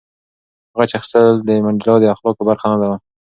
غچ 0.77 0.91
اخیستل 0.97 1.33
د 1.47 1.49
منډېلا 1.65 1.95
د 1.99 2.05
اخلاقو 2.13 2.47
برخه 2.49 2.67
نه 2.81 2.87
وه. 2.89 2.97